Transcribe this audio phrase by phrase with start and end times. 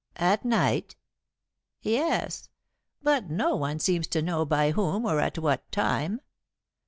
[0.17, 0.95] "At night?"
[1.83, 2.49] "Yes;
[3.03, 6.21] but no one seems to know by whom or at what time.